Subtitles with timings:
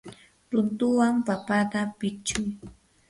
[0.51, 2.49] runtuwan papata pichuy.